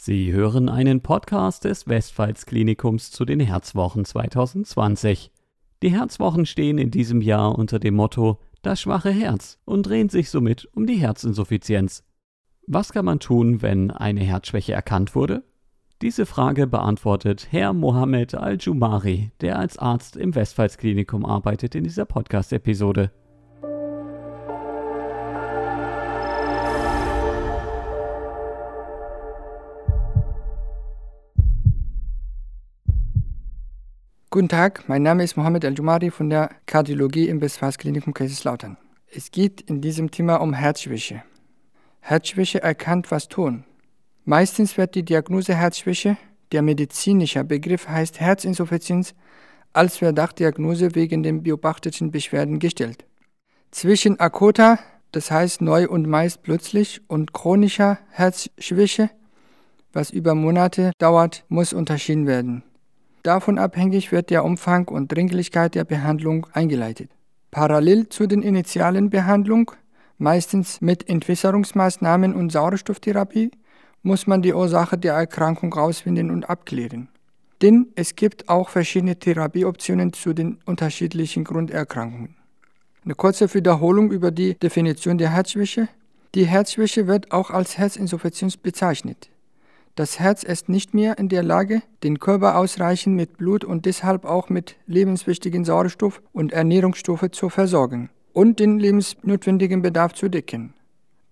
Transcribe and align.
Sie 0.00 0.32
hören 0.32 0.68
einen 0.68 1.00
Podcast 1.00 1.64
des 1.64 1.88
Westpfalz-Klinikums 1.88 3.10
zu 3.10 3.24
den 3.24 3.40
Herzwochen 3.40 4.04
2020. 4.04 5.32
Die 5.82 5.90
Herzwochen 5.90 6.46
stehen 6.46 6.78
in 6.78 6.92
diesem 6.92 7.20
Jahr 7.20 7.58
unter 7.58 7.80
dem 7.80 7.96
Motto 7.96 8.38
Das 8.62 8.80
schwache 8.80 9.10
Herz 9.10 9.58
und 9.64 9.86
drehen 9.86 10.08
sich 10.08 10.30
somit 10.30 10.68
um 10.72 10.86
die 10.86 10.98
Herzinsuffizienz. 10.98 12.04
Was 12.68 12.92
kann 12.92 13.06
man 13.06 13.18
tun, 13.18 13.60
wenn 13.60 13.90
eine 13.90 14.20
Herzschwäche 14.20 14.72
erkannt 14.72 15.16
wurde? 15.16 15.42
Diese 16.00 16.26
Frage 16.26 16.68
beantwortet 16.68 17.48
Herr 17.50 17.72
Mohammed 17.72 18.36
Al-Jumari, 18.36 19.32
der 19.40 19.58
als 19.58 19.78
Arzt 19.78 20.16
im 20.16 20.32
Westpfalz-Klinikum 20.32 21.26
arbeitet, 21.26 21.74
in 21.74 21.82
dieser 21.82 22.04
Podcast-Episode. 22.04 23.10
Guten 34.38 34.50
Tag, 34.50 34.84
mein 34.86 35.02
Name 35.02 35.24
ist 35.24 35.36
Mohammed 35.36 35.64
Al-Jumari 35.64 36.12
von 36.12 36.30
der 36.30 36.50
Kardiologie 36.64 37.28
im 37.28 37.40
Westpfalz-Klinikum 37.40 38.14
Kaiserslautern. 38.14 38.76
Es 39.12 39.32
geht 39.32 39.62
in 39.62 39.80
diesem 39.80 40.12
Thema 40.12 40.36
um 40.36 40.52
Herzschwäche. 40.52 41.24
Herzschwäche 41.98 42.62
erkannt, 42.62 43.10
was 43.10 43.26
tun. 43.26 43.64
Meistens 44.24 44.78
wird 44.78 44.94
die 44.94 45.02
Diagnose 45.02 45.56
Herzschwäche, 45.56 46.18
der 46.52 46.62
medizinische 46.62 47.42
Begriff 47.42 47.88
heißt 47.88 48.20
Herzinsuffizienz, 48.20 49.16
als 49.72 49.96
Verdachtdiagnose 49.96 50.94
wegen 50.94 51.24
den 51.24 51.42
beobachteten 51.42 52.12
Beschwerden 52.12 52.60
gestellt. 52.60 53.06
Zwischen 53.72 54.20
akuter, 54.20 54.78
das 55.10 55.32
heißt 55.32 55.62
neu 55.62 55.88
und 55.88 56.06
meist 56.06 56.44
plötzlich, 56.44 57.00
und 57.08 57.32
chronischer 57.32 57.98
Herzschwäche, 58.10 59.10
was 59.92 60.10
über 60.10 60.36
Monate 60.36 60.92
dauert, 60.98 61.44
muss 61.48 61.72
unterschieden 61.72 62.28
werden. 62.28 62.62
Davon 63.22 63.58
abhängig 63.58 64.12
wird 64.12 64.30
der 64.30 64.44
Umfang 64.44 64.88
und 64.88 65.12
Dringlichkeit 65.12 65.74
der 65.74 65.84
Behandlung 65.84 66.46
eingeleitet. 66.52 67.10
Parallel 67.50 68.08
zu 68.08 68.26
den 68.26 68.42
initialen 68.42 69.10
Behandlung, 69.10 69.72
meistens 70.18 70.80
mit 70.80 71.08
Entwässerungsmaßnahmen 71.08 72.34
und 72.34 72.52
Sauerstofftherapie, 72.52 73.50
muss 74.02 74.26
man 74.26 74.42
die 74.42 74.54
Ursache 74.54 74.96
der 74.98 75.14
Erkrankung 75.14 75.74
herausfinden 75.74 76.30
und 76.30 76.48
abklären. 76.48 77.08
Denn 77.62 77.88
es 77.96 78.14
gibt 78.14 78.48
auch 78.48 78.68
verschiedene 78.68 79.18
Therapieoptionen 79.18 80.12
zu 80.12 80.32
den 80.32 80.58
unterschiedlichen 80.64 81.42
Grunderkrankungen. 81.44 82.36
Eine 83.04 83.14
kurze 83.14 83.52
Wiederholung 83.52 84.12
über 84.12 84.30
die 84.30 84.54
Definition 84.54 85.18
der 85.18 85.30
Herzschwäche. 85.30 85.88
Die 86.34 86.46
Herzschwäche 86.46 87.06
wird 87.06 87.32
auch 87.32 87.50
als 87.50 87.78
Herzinsuffizienz 87.78 88.56
bezeichnet. 88.56 89.30
Das 89.98 90.20
Herz 90.20 90.44
ist 90.44 90.68
nicht 90.68 90.94
mehr 90.94 91.18
in 91.18 91.28
der 91.28 91.42
Lage, 91.42 91.82
den 92.04 92.20
Körper 92.20 92.56
ausreichend 92.56 93.16
mit 93.16 93.36
Blut 93.36 93.64
und 93.64 93.84
deshalb 93.84 94.24
auch 94.24 94.48
mit 94.48 94.76
lebenswichtigen 94.86 95.64
Sauerstoff 95.64 96.22
und 96.32 96.52
Ernährungsstoffe 96.52 97.32
zu 97.32 97.48
versorgen 97.48 98.08
und 98.32 98.60
den 98.60 98.78
lebensnotwendigen 98.78 99.82
Bedarf 99.82 100.12
zu 100.12 100.28
decken. 100.28 100.72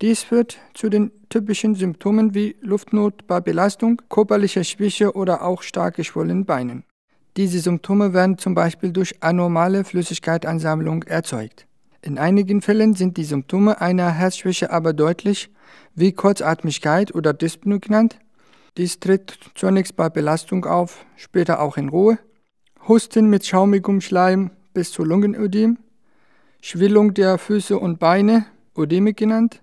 Dies 0.03 0.25
führt 0.25 0.59
zu 0.75 0.89
den 0.89 1.13
typischen 1.29 1.77
Symptomen 1.77 2.35
wie 2.35 2.57
Luftnot 2.61 3.29
bei 3.29 3.41
Belastung, 3.41 4.03
körperlicher 4.09 4.65
Schwäche 4.65 5.15
oder 5.15 5.43
auch 5.43 5.63
stark 5.63 5.95
geschwollenen 5.95 6.45
Beinen. 6.45 6.83
Diese 7.37 7.61
Symptome 7.61 8.15
werden 8.15 8.37
zum 8.37 8.57
Beispiel 8.57 8.91
durch 8.91 9.23
anormale 9.23 9.85
Flüssigkeitsansammlung 9.85 11.05
erzeugt. 11.05 11.69
In 12.03 12.19
einigen 12.19 12.63
Fällen 12.63 12.95
sind 12.95 13.17
die 13.17 13.23
Symptome 13.23 13.81
einer 13.81 14.11
Herzschwäche 14.11 14.73
aber 14.73 14.93
deutlich, 14.93 15.51
wie 15.95 16.11
Kurzatmigkeit 16.11 17.15
oder 17.15 17.33
Dyspnoe 17.33 17.79
genannt, 17.79 18.19
dies 18.77 19.01
tritt 19.01 19.39
zunächst 19.55 19.97
bei 19.97 20.09
Belastung 20.09 20.65
auf, 20.67 21.07
später 21.17 21.61
auch 21.61 21.77
in 21.77 21.89
Ruhe. 21.89 22.19
Husten 22.87 23.29
mit 23.29 23.47
schaumigem 23.47 24.01
Schleim 24.01 24.51
bis 24.75 24.93
zu 24.93 25.05
Lungenödem. 25.05 25.79
Schwillung 26.61 27.15
der 27.15 27.39
Füße 27.39 27.79
und 27.79 27.99
Beine, 27.99 28.47
Ödeme 28.77 29.15
genannt. 29.15 29.63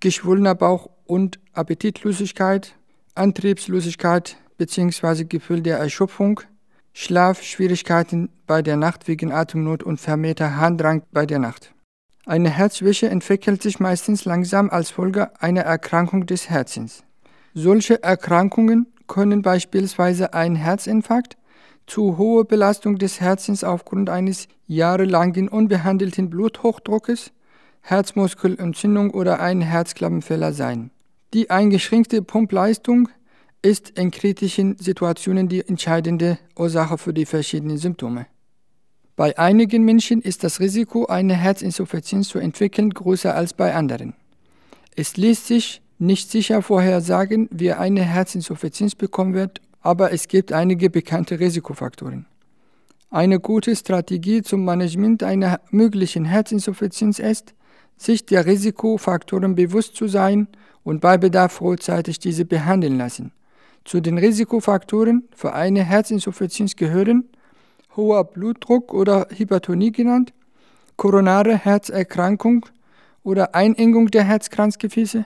Geschwollener 0.00 0.54
Bauch 0.54 0.90
und 1.04 1.38
Appetitlosigkeit. 1.52 2.74
Antriebslosigkeit 3.14 4.36
bzw. 4.58 5.24
Gefühl 5.24 5.62
der 5.62 5.78
Erschöpfung. 5.78 6.40
Schlafschwierigkeiten 6.92 8.30
bei 8.46 8.62
der 8.62 8.76
Nacht 8.76 9.08
wegen 9.08 9.32
Atemnot 9.32 9.82
und 9.82 10.00
vermehrter 10.00 10.56
Harndrang 10.56 11.02
bei 11.12 11.26
der 11.26 11.38
Nacht. 11.38 11.72
Eine 12.26 12.50
Herzschwäche 12.50 13.08
entwickelt 13.08 13.62
sich 13.62 13.80
meistens 13.80 14.24
langsam 14.24 14.68
als 14.68 14.90
Folge 14.90 15.30
einer 15.40 15.62
Erkrankung 15.62 16.26
des 16.26 16.50
Herzens. 16.50 17.05
Solche 17.58 18.02
Erkrankungen 18.02 18.86
können 19.06 19.40
beispielsweise 19.40 20.34
ein 20.34 20.56
Herzinfarkt, 20.56 21.38
zu 21.86 22.18
hohe 22.18 22.44
Belastung 22.44 22.98
des 22.98 23.22
Herzens 23.22 23.64
aufgrund 23.64 24.10
eines 24.10 24.48
jahrelangen 24.66 25.48
unbehandelten 25.48 26.28
Bluthochdruckes, 26.28 27.32
Herzmuskelentzündung 27.80 29.10
oder 29.10 29.40
ein 29.40 29.62
Herzklappenfehler 29.62 30.52
sein. 30.52 30.90
Die 31.32 31.48
eingeschränkte 31.48 32.20
Pumpleistung 32.20 33.08
ist 33.62 33.88
in 33.98 34.10
kritischen 34.10 34.76
Situationen 34.76 35.48
die 35.48 35.66
entscheidende 35.66 36.38
Ursache 36.58 36.98
für 36.98 37.14
die 37.14 37.24
verschiedenen 37.24 37.78
Symptome. 37.78 38.26
Bei 39.16 39.38
einigen 39.38 39.82
Menschen 39.82 40.20
ist 40.20 40.44
das 40.44 40.60
Risiko, 40.60 41.06
eine 41.06 41.32
Herzinsuffizienz 41.32 42.28
zu 42.28 42.38
entwickeln, 42.38 42.90
größer 42.90 43.34
als 43.34 43.54
bei 43.54 43.74
anderen. 43.74 44.12
Es 44.94 45.16
lässt 45.16 45.46
sich 45.46 45.80
nicht 45.98 46.30
sicher 46.30 46.62
vorhersagen, 46.62 47.48
wer 47.50 47.80
eine 47.80 48.02
Herzinsuffizienz 48.02 48.94
bekommen 48.94 49.34
wird, 49.34 49.60
aber 49.80 50.12
es 50.12 50.28
gibt 50.28 50.52
einige 50.52 50.90
bekannte 50.90 51.40
Risikofaktoren. 51.40 52.26
Eine 53.10 53.40
gute 53.40 53.74
Strategie 53.76 54.42
zum 54.42 54.64
Management 54.64 55.22
einer 55.22 55.60
möglichen 55.70 56.24
Herzinsuffizienz 56.24 57.18
ist, 57.18 57.54
sich 57.96 58.26
der 58.26 58.46
Risikofaktoren 58.46 59.54
bewusst 59.54 59.96
zu 59.96 60.08
sein 60.08 60.48
und 60.82 61.00
bei 61.00 61.16
Bedarf 61.16 61.52
frühzeitig 61.52 62.18
diese 62.18 62.44
behandeln 62.44 62.98
lassen. 62.98 63.32
Zu 63.84 64.00
den 64.00 64.18
Risikofaktoren 64.18 65.28
für 65.34 65.54
eine 65.54 65.84
Herzinsuffizienz 65.84 66.76
gehören 66.76 67.28
hoher 67.96 68.24
Blutdruck 68.24 68.92
oder 68.92 69.28
Hypertonie 69.34 69.92
genannt, 69.92 70.34
koronare 70.96 71.56
Herzerkrankung 71.56 72.66
oder 73.22 73.54
Einengung 73.54 74.10
der 74.10 74.24
Herzkranzgefäße, 74.24 75.24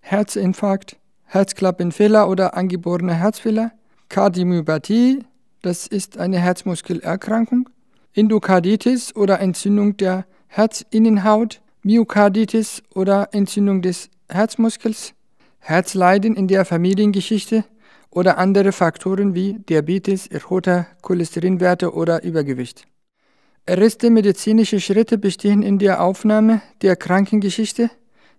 Herzinfarkt, 0.00 0.96
Herzklappenfehler 1.24 2.28
oder 2.28 2.56
angeborene 2.56 3.14
Herzfehler, 3.14 3.72
Kardiomyopathie, 4.08 5.24
das 5.62 5.86
ist 5.86 6.18
eine 6.18 6.38
Herzmuskelerkrankung, 6.38 7.68
Endokarditis 8.14 9.14
oder 9.14 9.40
Entzündung 9.40 9.96
der 9.96 10.26
Herzinnenhaut, 10.48 11.60
Myokarditis 11.82 12.82
oder 12.94 13.28
Entzündung 13.32 13.82
des 13.82 14.10
Herzmuskels, 14.28 15.14
Herzleiden 15.60 16.34
in 16.34 16.48
der 16.48 16.64
Familiengeschichte 16.64 17.64
oder 18.10 18.38
andere 18.38 18.72
Faktoren 18.72 19.34
wie 19.34 19.54
Diabetes, 19.68 20.26
erhöhter 20.26 20.86
Cholesterinwerte 21.02 21.94
oder 21.94 22.24
Übergewicht. 22.24 22.86
Erste 23.66 24.10
medizinische 24.10 24.80
Schritte 24.80 25.16
bestehen 25.18 25.62
in 25.62 25.78
der 25.78 26.02
Aufnahme 26.02 26.62
der 26.82 26.96
Krankengeschichte, 26.96 27.90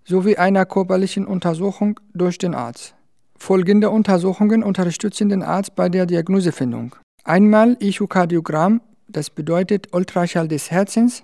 sowie 0.03 0.37
einer 0.37 0.65
körperlichen 0.65 1.25
Untersuchung 1.25 1.99
durch 2.13 2.37
den 2.37 2.55
Arzt. 2.55 2.95
Folgende 3.37 3.89
Untersuchungen 3.89 4.63
unterstützen 4.63 5.29
den 5.29 5.43
Arzt 5.43 5.75
bei 5.75 5.89
der 5.89 6.05
Diagnosefindung. 6.05 6.95
Einmal 7.23 7.77
Echokardiogramm, 7.79 8.81
das 9.07 9.29
bedeutet 9.29 9.93
Ultraschall 9.93 10.47
des 10.47 10.71
Herzens. 10.71 11.23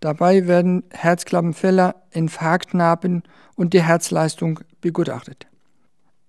Dabei 0.00 0.46
werden 0.46 0.84
Herzklappenfehler, 0.90 1.94
Infarktnarben 2.10 3.22
und 3.54 3.74
die 3.74 3.82
Herzleistung 3.82 4.60
begutachtet. 4.80 5.46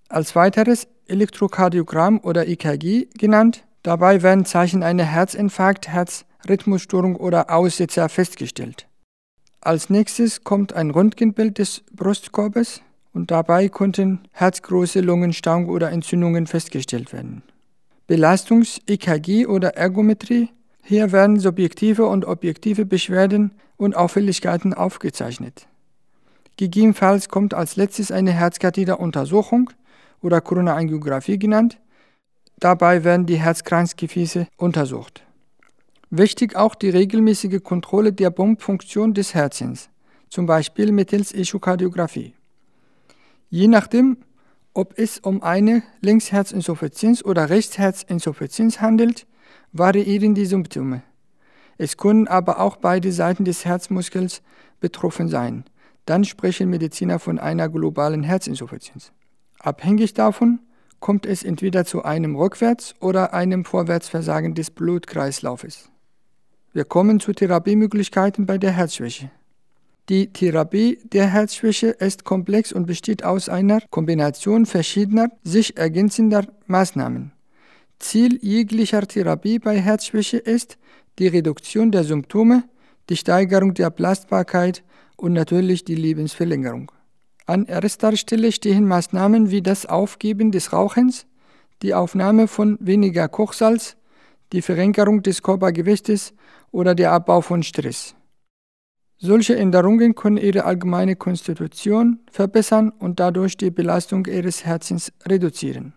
Als 0.08 0.34
weiteres 0.34 0.88
Elektrokardiogramm 1.08 2.20
oder 2.22 2.46
EKG 2.46 3.06
genannt. 3.18 3.64
Dabei 3.82 4.22
werden 4.22 4.44
Zeichen 4.44 4.82
einer 4.82 5.04
Herzinfarkt, 5.04 5.88
Herzrhythmusstörung 5.88 7.16
oder 7.16 7.50
Aussetzer 7.50 8.08
festgestellt. 8.08 8.86
Als 9.60 9.90
nächstes 9.90 10.44
kommt 10.44 10.72
ein 10.72 10.90
Röntgenbild 10.90 11.58
des 11.58 11.82
Brustkorbes 11.92 12.80
und 13.12 13.30
dabei 13.32 13.68
konnten 13.68 14.20
herzgroße 14.30 15.00
Lungenstauung 15.00 15.68
oder 15.68 15.90
Entzündungen 15.90 16.46
festgestellt 16.46 17.12
werden. 17.12 17.42
Belastungs-EKG 18.06 19.46
oder 19.46 19.76
Ergometrie. 19.76 20.50
Hier 20.84 21.10
werden 21.10 21.40
subjektive 21.40 22.06
und 22.06 22.24
objektive 22.24 22.86
Beschwerden 22.86 23.50
und 23.76 23.96
Auffälligkeiten 23.96 24.74
aufgezeichnet. 24.74 25.66
Gegebenenfalls 26.56 27.28
kommt 27.28 27.52
als 27.52 27.76
letztes 27.76 28.12
eine 28.12 28.32
Herzkatheteruntersuchung 28.32 29.70
oder 30.22 30.40
Corona-Angiografie 30.40 31.38
genannt. 31.38 31.78
Dabei 32.60 33.04
werden 33.04 33.26
die 33.26 33.36
Herzkranzgefäße 33.36 34.46
untersucht. 34.56 35.22
Wichtig 36.10 36.56
auch 36.56 36.74
die 36.74 36.90
regelmäßige 36.90 37.62
Kontrolle 37.62 38.12
der 38.12 38.30
Pumpfunktion 38.30 39.12
des 39.12 39.34
Herzens, 39.34 39.90
zum 40.30 40.46
Beispiel 40.46 40.90
mittels 40.90 41.32
Echokardiographie. 41.32 42.34
Je 43.50 43.68
nachdem, 43.68 44.18
Ob 44.74 44.96
es 44.96 45.18
um 45.18 45.42
eine 45.42 45.82
Linksherzinsuffizienz 46.02 47.24
oder 47.24 47.50
Rechtsherzinsuffizienz 47.50 48.80
handelt, 48.80 49.26
variieren 49.72 50.36
die 50.36 50.46
Symptome. 50.46 51.02
Es 51.78 51.96
können 51.96 52.28
aber 52.28 52.60
auch 52.60 52.76
beide 52.76 53.10
Seiten 53.10 53.44
des 53.44 53.64
Herzmuskels 53.64 54.40
betroffen 54.78 55.28
sein. 55.28 55.64
Dann 56.06 56.22
sprechen 56.24 56.70
Mediziner 56.70 57.18
von 57.18 57.40
einer 57.40 57.68
globalen 57.68 58.22
Herzinsuffizienz. 58.22 59.10
Abhängig 59.58 60.14
davon 60.14 60.60
kommt 61.00 61.26
es 61.26 61.42
entweder 61.42 61.84
zu 61.84 62.04
einem 62.04 62.36
Rückwärts- 62.36 62.94
oder 63.00 63.34
einem 63.34 63.64
Vorwärtsversagen 63.64 64.54
des 64.54 64.70
Blutkreislaufes. 64.70 65.90
Wir 66.74 66.84
kommen 66.84 67.18
zu 67.18 67.32
Therapiemöglichkeiten 67.32 68.44
bei 68.44 68.58
der 68.58 68.72
Herzschwäche. 68.72 69.30
Die 70.10 70.32
Therapie 70.32 70.98
der 71.12 71.26
Herzschwäche 71.26 71.88
ist 71.88 72.24
komplex 72.24 72.72
und 72.72 72.86
besteht 72.86 73.24
aus 73.24 73.48
einer 73.48 73.80
Kombination 73.90 74.66
verschiedener, 74.66 75.28
sich 75.44 75.76
ergänzender 75.78 76.46
Maßnahmen. 76.66 77.32
Ziel 77.98 78.38
jeglicher 78.42 79.06
Therapie 79.06 79.58
bei 79.58 79.78
Herzschwäche 79.78 80.36
ist 80.36 80.78
die 81.18 81.26
Reduktion 81.26 81.90
der 81.90 82.04
Symptome, 82.04 82.64
die 83.08 83.16
Steigerung 83.16 83.74
der 83.74 83.90
Belastbarkeit 83.90 84.82
und 85.16 85.32
natürlich 85.32 85.84
die 85.84 85.96
Lebensverlängerung. 85.96 86.92
An 87.46 87.64
erster 87.64 88.14
Stelle 88.16 88.52
stehen 88.52 88.86
Maßnahmen 88.86 89.50
wie 89.50 89.62
das 89.62 89.86
Aufgeben 89.86 90.52
des 90.52 90.72
Rauchens, 90.72 91.26
die 91.80 91.94
Aufnahme 91.94 92.46
von 92.46 92.76
weniger 92.80 93.26
Kochsalz, 93.28 93.96
die 94.52 94.62
Verringerung 94.62 95.22
des 95.22 95.42
Körpergewichtes 95.42 96.32
oder 96.70 96.94
der 96.94 97.12
Abbau 97.12 97.40
von 97.40 97.62
Stress. 97.62 98.14
Solche 99.16 99.56
Änderungen 99.56 100.14
können 100.14 100.36
ihre 100.36 100.64
allgemeine 100.64 101.16
Konstitution 101.16 102.20
verbessern 102.30 102.90
und 102.90 103.18
dadurch 103.18 103.56
die 103.56 103.70
Belastung 103.70 104.26
ihres 104.26 104.64
Herzens 104.64 105.12
reduzieren. 105.26 105.92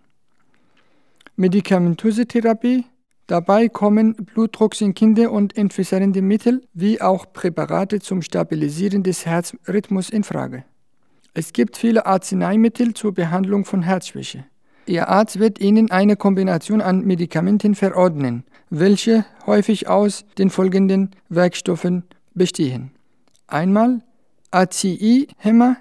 Medikamentöse 1.36 2.26
Therapie 2.26 2.86
Dabei 3.32 3.70
kommen 3.70 4.14
blutdrucksenkende 4.16 5.30
und 5.30 5.56
entwässernde 5.56 6.22
Mittel 6.22 6.68
wie 6.74 7.00
auch 7.00 7.32
Präparate 7.32 8.02
zum 8.02 8.22
Stabilisieren 8.22 9.04
des 9.04 9.26
Herzrhythmus 9.26 10.10
in 10.10 10.26
Frage. 10.26 10.66
Es 11.34 11.54
gibt 11.54 11.78
viele 11.78 12.06
Arzneimittel 12.06 12.94
zur 12.94 13.14
Behandlung 13.14 13.64
von 13.64 13.84
Herzschwäche. 13.84 14.44
Ihr 14.92 15.08
Arzt 15.08 15.40
wird 15.40 15.62
Ihnen 15.62 15.90
eine 15.90 16.18
Kombination 16.18 16.82
an 16.82 17.06
Medikamenten 17.06 17.76
verordnen, 17.76 18.44
welche 18.70 19.24
häufig 19.46 19.88
aus 19.88 20.26
den 20.38 20.50
folgenden 20.50 21.12
Werkstoffen 21.30 22.04
bestehen. 22.34 22.92
Einmal 23.48 24.02
ACI-Hämmer, 24.52 25.78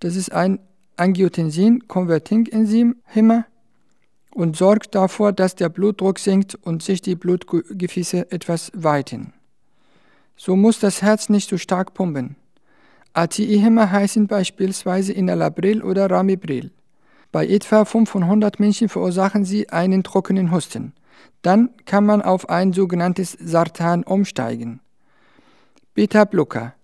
das 0.00 0.16
ist 0.16 0.32
ein 0.32 0.58
Angiotensin-Converting-Enzym-Hämmer 0.96 3.44
und 4.30 4.56
sorgt 4.56 4.94
dafür, 4.94 5.32
dass 5.32 5.54
der 5.54 5.68
Blutdruck 5.68 6.18
sinkt 6.18 6.54
und 6.54 6.82
sich 6.82 7.02
die 7.02 7.16
Blutgefäße 7.16 8.32
etwas 8.32 8.72
weiten. 8.74 9.34
So 10.34 10.56
muss 10.56 10.78
das 10.78 11.02
Herz 11.02 11.28
nicht 11.28 11.50
so 11.50 11.58
stark 11.58 11.92
pumpen. 11.92 12.36
ACI-Hämmer 13.12 13.90
heißen 13.90 14.28
beispielsweise 14.28 15.14
Enalabril 15.14 15.82
oder 15.82 16.10
Ramibril. 16.10 16.70
Bei 17.34 17.48
etwa 17.48 17.84
500 17.84 18.60
Menschen 18.60 18.88
verursachen 18.88 19.44
sie 19.44 19.68
einen 19.68 20.04
trockenen 20.04 20.52
Husten. 20.52 20.92
Dann 21.42 21.70
kann 21.84 22.06
man 22.06 22.22
auf 22.22 22.48
ein 22.48 22.72
sogenanntes 22.72 23.36
Sartan 23.40 24.04
umsteigen. 24.04 24.78
Beta-Blocker. 25.94 26.74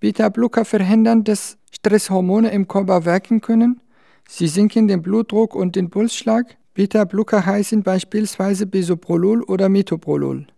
Beta-Blocker 0.00 0.64
verhindern, 0.64 1.22
dass 1.22 1.58
Stresshormone 1.70 2.50
im 2.50 2.66
Körper 2.66 3.04
wirken 3.04 3.40
können. 3.40 3.80
Sie 4.28 4.48
senken 4.48 4.88
den 4.88 5.00
Blutdruck 5.00 5.54
und 5.54 5.76
den 5.76 5.90
Pulsschlag. 5.90 6.56
Beta-Blocker 6.74 7.46
heißen 7.46 7.84
beispielsweise 7.84 8.66
Bisoprolol 8.66 9.44
oder 9.44 9.68
Metoprolol. 9.68 10.48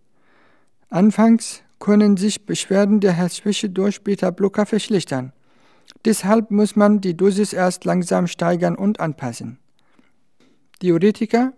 Anfangs 0.89 1.61
können 1.77 2.17
sich 2.17 2.47
Beschwerden 2.47 2.99
der 2.99 3.11
Herzschwäche 3.11 3.69
durch 3.69 4.03
Beta-Blocker 4.03 4.65
verschlechtern. 4.65 5.31
Deshalb 6.05 6.51
muss 6.51 6.75
man 6.75 7.01
die 7.01 7.15
Dosis 7.15 7.53
erst 7.53 7.85
langsam 7.85 8.27
steigern 8.27 8.75
und 8.75 8.99
anpassen. 8.99 9.59
Diuretika 10.81 11.53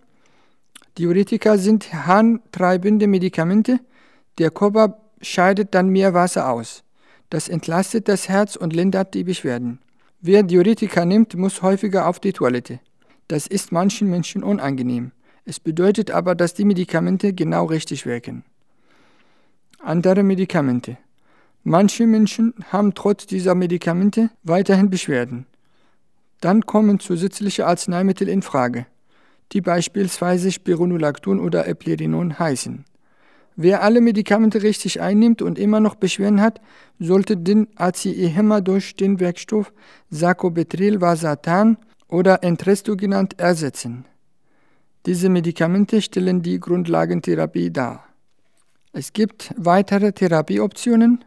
Diuretika 0.98 1.58
sind 1.58 1.92
harntreibende 1.92 3.08
Medikamente. 3.08 3.80
Der 4.38 4.52
Körper 4.52 5.02
scheidet 5.22 5.74
dann 5.74 5.90
mehr 5.90 6.14
Wasser 6.14 6.50
aus. 6.50 6.84
Das 7.32 7.48
entlastet 7.48 8.08
das 8.08 8.30
Herz 8.30 8.56
und 8.56 8.74
lindert 8.74 9.16
die 9.16 9.24
Beschwerden. 9.24 9.80
Wer 10.22 10.44
Diuretika 10.44 11.04
nimmt, 11.04 11.36
muss 11.36 11.64
häufiger 11.64 12.08
auf 12.08 12.20
die 12.20 12.34
Toilette. 12.34 12.80
Das 13.28 13.48
ist 13.48 13.72
manchen 13.72 14.10
Menschen 14.10 14.44
unangenehm. 14.44 15.12
Es 15.46 15.60
bedeutet 15.60 16.12
aber, 16.12 16.36
dass 16.36 16.54
die 16.54 16.66
Medikamente 16.66 17.34
genau 17.34 17.66
richtig 17.66 18.06
wirken. 18.06 18.44
Andere 19.80 20.22
Medikamente. 20.22 20.98
Manche 21.64 22.06
Menschen 22.06 22.54
haben 22.72 22.94
trotz 22.94 23.26
dieser 23.26 23.56
Medikamente 23.56 24.30
weiterhin 24.44 24.90
Beschwerden. 24.90 25.46
Dann 26.42 26.66
kommen 26.66 27.00
zusätzliche 27.00 27.66
Arzneimittel 27.66 28.28
in 28.28 28.42
Frage, 28.42 28.86
die 29.54 29.62
beispielsweise 29.62 30.52
Spironolacton 30.52 31.40
oder 31.40 31.68
Eplerinon 31.68 32.38
heißen. 32.38 32.84
Wer 33.56 33.84
alle 33.84 34.02
Medikamente 34.02 34.64
richtig 34.64 35.00
einnimmt 35.00 35.42
und 35.42 35.60
immer 35.60 35.80
noch 35.80 35.96
Beschwerden 35.96 36.42
hat, 36.42 36.60
sollte 37.00 37.38
den 37.38 37.68
ACE-Hämmer 37.76 38.62
durch 38.62 38.96
den 38.96 39.20
Werkstoff 39.20 39.72
Sacobetril-Vasatan 40.10 41.78
oder 42.08 42.44
Entresto 42.44 42.98
genannt 42.98 43.40
ersetzen. 43.40 44.06
Diese 45.06 45.30
Medikamente 45.30 46.02
stellen 46.02 46.42
die 46.42 46.60
Grundlagentherapie 46.60 47.72
dar. 47.72 48.06
Es 48.92 49.14
gibt 49.14 49.54
weitere 49.58 50.12
Therapieoptionen. 50.14 51.24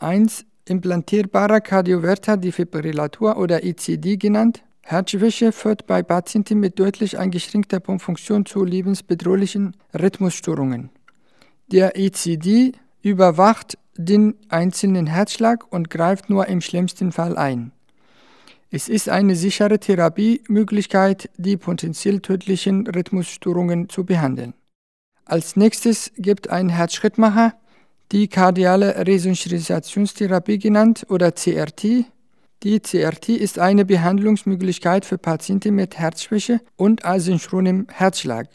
1. 0.00 0.46
Implantierbarer 0.64 1.60
Kardioverter 1.60 2.36
Defibrillator 2.36 3.36
oder 3.36 3.64
ECD 3.64 4.16
genannt. 4.16 4.62
Herzschwäche 4.82 5.50
führt 5.50 5.88
bei 5.88 6.04
Patienten 6.04 6.60
mit 6.60 6.78
deutlich 6.78 7.18
eingeschränkter 7.18 7.80
Pumpfunktion 7.80 8.46
zu 8.46 8.64
lebensbedrohlichen 8.64 9.76
Rhythmusstörungen. 9.92 10.90
Der 11.66 11.98
ECD 11.98 12.72
überwacht 13.02 13.76
den 13.96 14.36
einzelnen 14.48 15.08
Herzschlag 15.08 15.64
und 15.72 15.90
greift 15.90 16.30
nur 16.30 16.46
im 16.46 16.60
schlimmsten 16.60 17.10
Fall 17.10 17.36
ein. 17.36 17.72
Es 18.70 18.88
ist 18.88 19.08
eine 19.08 19.34
sichere 19.34 19.80
Therapiemöglichkeit, 19.80 21.28
die 21.38 21.56
potenziell 21.56 22.20
tödlichen 22.20 22.86
Rhythmusstörungen 22.86 23.88
zu 23.88 24.04
behandeln. 24.04 24.54
Als 25.24 25.56
nächstes 25.56 26.12
gibt 26.16 26.50
ein 26.50 26.68
Herzschrittmacher, 26.68 27.54
die 28.12 28.28
kardiale 28.28 29.06
Resynchronisationsstherapie 29.06 30.58
genannt 30.58 31.06
oder 31.08 31.32
CRT. 31.32 32.06
Die 32.62 32.80
CRT 32.80 33.28
ist 33.28 33.58
eine 33.58 33.84
Behandlungsmöglichkeit 33.84 35.04
für 35.04 35.18
Patienten 35.18 35.74
mit 35.74 35.98
Herzschwäche 35.98 36.60
und 36.76 37.04
asynchronem 37.04 37.86
Herzschlag. 37.92 38.48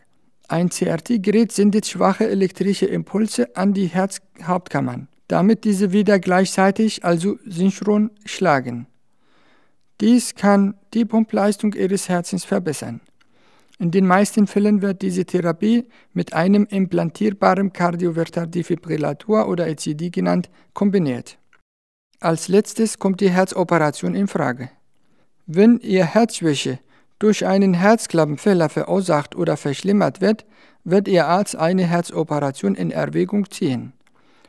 Ein 0.48 0.70
CRT-Gerät 0.70 1.52
sendet 1.52 1.88
schwache 1.88 2.28
elektrische 2.28 2.86
Impulse 2.86 3.56
an 3.56 3.74
die 3.74 3.88
Herzhauptkammern, 3.88 5.08
damit 5.28 5.64
diese 5.64 5.94
wieder 5.94 6.20
gleichzeitig, 6.20 7.06
also 7.06 7.38
synchron, 7.46 8.12
schlagen. 8.26 8.88
Dies 10.02 10.36
kann 10.36 10.76
die 10.94 11.06
Pumpleistung 11.06 11.74
Ihres 11.74 12.10
Herzens 12.10 12.44
verbessern. 12.44 13.00
In 13.84 13.92
den 13.92 14.08
meisten 14.08 14.48
Fällen 14.48 14.82
wird 14.82 15.02
diese 15.02 15.26
Therapie 15.26 15.84
mit 16.14 16.32
einem 16.32 16.66
implantierbaren 16.70 17.74
Kardioverter-Defibrillator 17.74 19.50
oder 19.50 19.68
ECD 19.68 20.10
genannt 20.10 20.50
kombiniert. 20.74 21.38
Als 22.22 22.48
letztes 22.48 22.98
kommt 22.98 23.20
die 23.20 23.30
Herzoperation 23.30 24.16
in 24.16 24.30
Frage. 24.30 24.70
Wenn 25.48 25.80
Ihr 25.80 26.06
Herzschwäche 26.06 26.80
durch 27.20 27.46
einen 27.46 27.74
Herzklappenfehler 27.74 28.70
verursacht 28.70 29.36
oder 29.36 29.58
verschlimmert 29.58 30.22
wird, 30.22 30.46
wird 30.86 31.10
Ihr 31.10 31.28
Arzt 31.28 31.58
eine 31.58 31.84
Herzoperation 31.84 32.76
in 32.76 32.90
Erwägung 32.90 33.52
ziehen, 33.52 33.92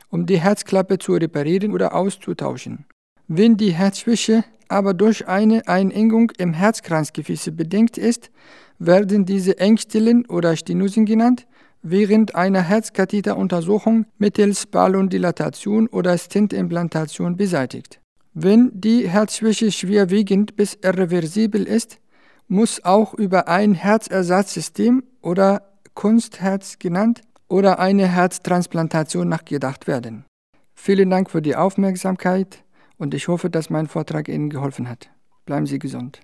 um 0.09 0.25
die 0.25 0.39
Herzklappe 0.39 0.97
zu 0.97 1.11
reparieren 1.11 1.73
oder 1.73 1.93
auszutauschen. 1.93 2.85
Wenn 3.27 3.57
die 3.57 3.73
Herzschwäche 3.73 4.45
aber 4.69 4.93
durch 4.93 5.27
eine 5.27 5.67
Einengung 5.67 6.31
im 6.37 6.53
Herzkranzgefäße 6.53 7.51
bedingt 7.51 7.97
ist, 7.97 8.31
werden 8.79 9.25
diese 9.25 9.57
Engstellen 9.57 10.25
oder 10.25 10.55
Stenosen 10.55 11.05
genannt, 11.05 11.47
während 11.81 12.35
einer 12.35 12.61
Herzkatheteruntersuchung 12.61 14.05
mittels 14.17 14.65
Ballondilatation 14.65 15.87
oder 15.87 16.17
Stentimplantation 16.17 17.37
beseitigt. 17.37 17.99
Wenn 18.33 18.71
die 18.73 19.07
Herzschwäche 19.07 19.71
schwerwiegend 19.71 20.55
bis 20.55 20.77
irreversibel 20.83 21.63
ist, 21.63 21.99
muss 22.47 22.83
auch 22.83 23.13
über 23.13 23.47
ein 23.47 23.73
Herzersatzsystem 23.73 25.03
oder 25.21 25.61
Kunstherz 25.93 26.77
genannt 26.79 27.21
oder 27.47 27.79
eine 27.79 28.07
Herztransplantation 28.07 29.29
nachgedacht 29.29 29.87
werden. 29.87 30.25
Vielen 30.73 31.09
Dank 31.09 31.29
für 31.29 31.41
die 31.41 31.55
Aufmerksamkeit 31.55 32.63
und 32.97 33.13
ich 33.13 33.27
hoffe, 33.27 33.49
dass 33.49 33.69
mein 33.69 33.87
Vortrag 33.87 34.27
Ihnen 34.27 34.49
geholfen 34.49 34.89
hat. 34.89 35.09
Bleiben 35.45 35.65
Sie 35.65 35.79
gesund. 35.79 36.19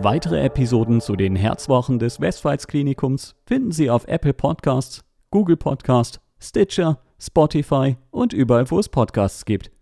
Weitere 0.00 0.44
Episoden 0.44 1.00
zu 1.00 1.16
den 1.16 1.34
Herzwochen 1.34 1.98
des 1.98 2.20
Westpfalz-Klinikums 2.20 3.34
finden 3.46 3.72
Sie 3.72 3.90
auf 3.90 4.06
Apple 4.06 4.32
Podcasts, 4.32 5.04
Google 5.30 5.56
Podcasts, 5.56 6.20
Stitcher, 6.38 7.00
Spotify 7.18 7.96
und 8.12 8.32
überall, 8.32 8.70
wo 8.70 8.78
es 8.78 8.88
Podcasts 8.88 9.44
gibt. 9.44 9.72